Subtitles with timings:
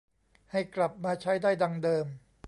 [0.51, 2.05] ให้กลับมาใช้ได้ดังเดิม